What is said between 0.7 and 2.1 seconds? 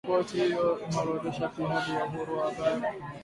imeorodhesha pia hali ya